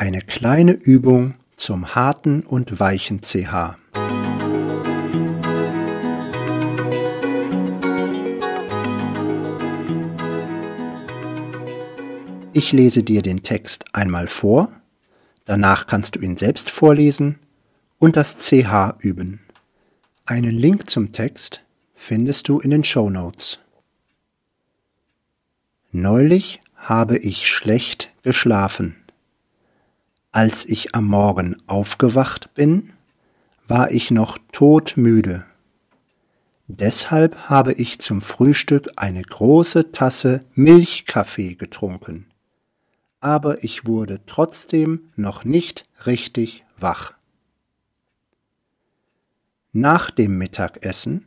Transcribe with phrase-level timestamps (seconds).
[0.00, 3.76] Eine kleine Übung zum harten und weichen CH.
[12.54, 14.72] Ich lese dir den Text einmal vor,
[15.44, 17.38] danach kannst du ihn selbst vorlesen
[17.98, 19.40] und das CH üben.
[20.24, 21.60] Einen Link zum Text
[21.92, 23.58] findest du in den Show Notes.
[25.92, 28.96] Neulich habe ich schlecht geschlafen.
[30.32, 32.92] Als ich am Morgen aufgewacht bin,
[33.66, 35.44] war ich noch todmüde.
[36.68, 42.26] Deshalb habe ich zum Frühstück eine große Tasse Milchkaffee getrunken.
[43.18, 47.14] Aber ich wurde trotzdem noch nicht richtig wach.
[49.72, 51.26] Nach dem Mittagessen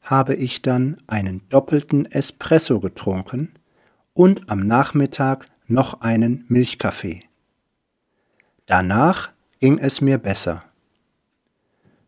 [0.00, 3.52] habe ich dann einen doppelten Espresso getrunken
[4.12, 7.24] und am Nachmittag noch einen Milchkaffee.
[8.66, 10.62] Danach ging es mir besser.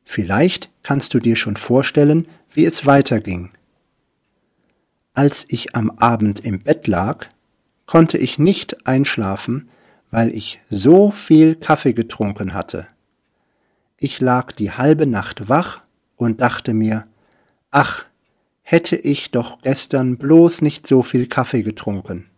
[0.05, 3.51] Vielleicht kannst du dir schon vorstellen, wie es weiterging.
[5.13, 7.27] Als ich am Abend im Bett lag,
[7.87, 9.69] konnte ich nicht einschlafen,
[10.11, 12.87] weil ich so viel Kaffee getrunken hatte.
[13.99, 15.83] Ich lag die halbe Nacht wach
[16.17, 17.07] und dachte mir,
[17.71, 18.05] ach,
[18.63, 22.29] hätte ich doch gestern bloß nicht so viel Kaffee getrunken.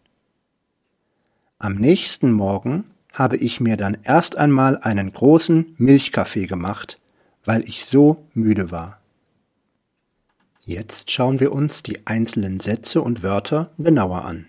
[1.59, 6.99] Am nächsten Morgen habe ich mir dann erst einmal einen großen Milchkaffee gemacht,
[7.45, 9.01] weil ich so müde war.
[10.61, 14.47] Jetzt schauen wir uns die einzelnen Sätze und Wörter genauer an.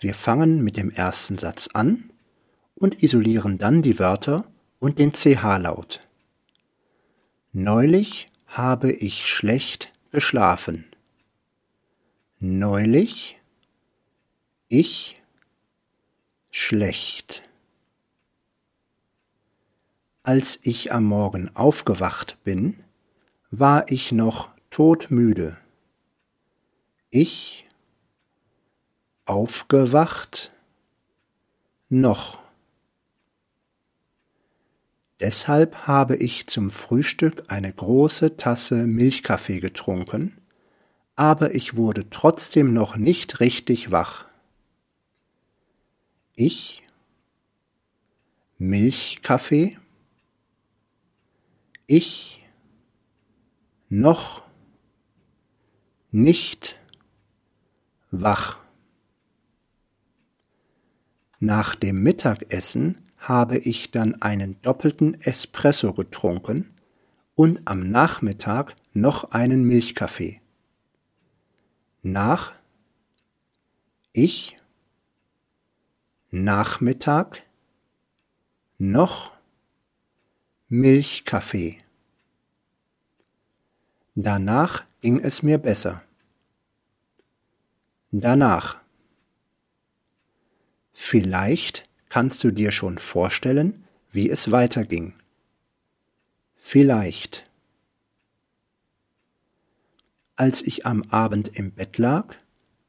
[0.00, 2.10] Wir fangen mit dem ersten Satz an
[2.74, 4.46] und isolieren dann die Wörter
[4.78, 6.00] und den CH-Laut.
[7.52, 10.86] Neulich habe ich schlecht geschlafen.
[12.38, 13.38] Neulich
[14.68, 15.19] ich
[16.70, 17.42] schlecht.
[20.22, 22.76] Als ich am Morgen aufgewacht bin,
[23.50, 25.56] war ich noch todmüde.
[27.10, 27.64] Ich
[29.24, 30.52] aufgewacht
[31.88, 32.38] noch.
[35.18, 40.38] Deshalb habe ich zum Frühstück eine große Tasse Milchkaffee getrunken,
[41.16, 44.29] aber ich wurde trotzdem noch nicht richtig wach.
[46.42, 46.80] Ich
[48.56, 49.76] Milchkaffee
[51.86, 52.42] Ich
[53.90, 54.42] noch
[56.10, 56.80] nicht
[58.10, 58.58] wach.
[61.40, 66.74] Nach dem Mittagessen habe ich dann einen doppelten Espresso getrunken
[67.34, 70.40] und am Nachmittag noch einen Milchkaffee.
[72.00, 72.54] Nach
[74.14, 74.56] ich
[76.32, 77.42] Nachmittag
[78.78, 79.32] noch
[80.68, 81.78] Milchkaffee.
[84.14, 86.04] Danach ging es mir besser.
[88.12, 88.80] Danach.
[90.92, 95.14] Vielleicht kannst du dir schon vorstellen, wie es weiterging.
[96.54, 97.50] Vielleicht.
[100.36, 102.36] Als ich am Abend im Bett lag,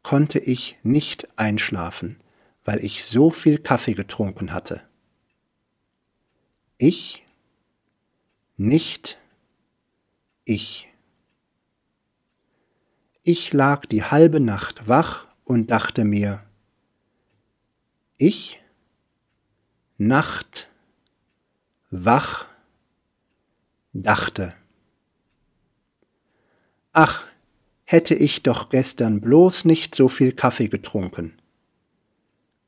[0.03, 2.18] konnte ich nicht einschlafen
[2.63, 4.81] weil ich so viel Kaffee getrunken hatte.
[6.77, 7.23] Ich,
[8.55, 9.19] nicht
[10.45, 10.88] ich.
[13.23, 16.39] Ich lag die halbe Nacht wach und dachte mir,
[18.17, 18.59] ich,
[19.97, 20.69] Nacht,
[21.91, 22.47] wach,
[23.93, 24.55] dachte.
[26.93, 27.25] Ach,
[27.83, 31.41] hätte ich doch gestern bloß nicht so viel Kaffee getrunken.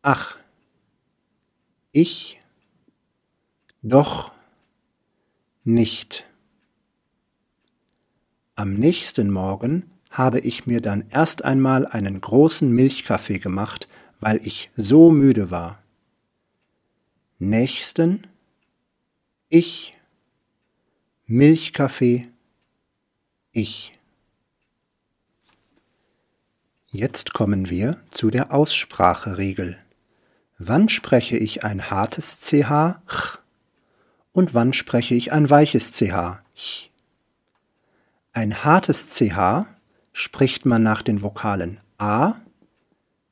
[0.05, 0.37] Ach,
[1.93, 2.37] ich
[3.81, 4.33] doch
[5.63, 6.25] nicht.
[8.55, 13.87] Am nächsten Morgen habe ich mir dann erst einmal einen großen Milchkaffee gemacht,
[14.19, 15.81] weil ich so müde war.
[17.39, 18.27] Nächsten
[19.47, 19.95] ich
[21.27, 22.27] Milchkaffee
[23.53, 23.97] ich.
[26.87, 29.82] Jetzt kommen wir zu der Ausspracheregel.
[30.65, 33.39] Wann spreche ich ein hartes CH ch,
[34.31, 36.89] und wann spreche ich ein weiches CH ch?
[38.31, 39.65] Ein hartes CH
[40.13, 42.35] spricht man nach den Vokalen A,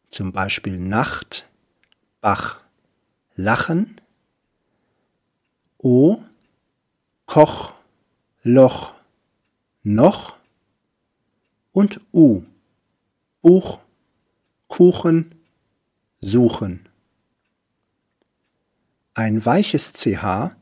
[0.09, 1.49] zum Beispiel Nacht,
[2.19, 2.59] Bach,
[3.35, 4.01] Lachen,
[5.77, 6.21] O,
[7.27, 7.75] Koch,
[8.43, 8.93] Loch,
[9.83, 10.35] noch
[11.71, 12.43] und U,
[13.41, 13.79] Buch,
[14.67, 15.33] Kuchen,
[16.17, 16.90] Suchen.
[19.13, 20.55] Ein weiches CH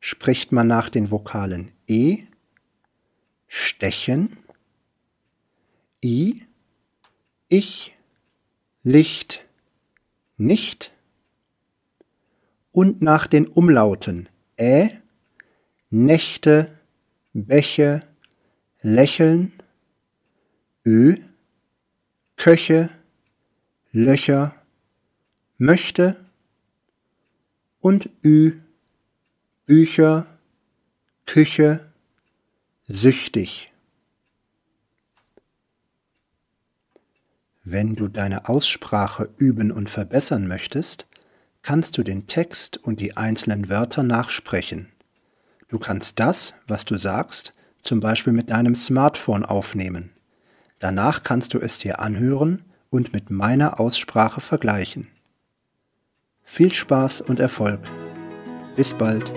[0.00, 2.24] spricht man nach den Vokalen E,
[3.48, 4.38] stechen,
[6.02, 6.42] I,
[7.48, 7.94] ich,
[8.82, 9.44] Licht,
[10.38, 10.90] nicht
[12.72, 14.88] und nach den Umlauten Ä,
[15.90, 16.78] Nächte,
[17.34, 18.00] Bäche,
[18.80, 19.52] Lächeln,
[20.86, 21.16] Ö,
[22.36, 22.88] Köche,
[23.92, 24.54] Löcher,
[25.58, 26.21] möchte
[27.82, 28.60] und Ü,
[29.66, 30.26] Bücher,
[31.26, 31.92] Küche,
[32.84, 33.70] süchtig.
[37.64, 41.06] Wenn du deine Aussprache üben und verbessern möchtest,
[41.62, 44.88] kannst du den Text und die einzelnen Wörter nachsprechen.
[45.68, 47.52] Du kannst das, was du sagst,
[47.82, 50.10] zum Beispiel mit deinem Smartphone aufnehmen.
[50.78, 55.08] Danach kannst du es dir anhören und mit meiner Aussprache vergleichen.
[56.54, 57.80] Viel Spaß und Erfolg.
[58.76, 59.32] Bis bald.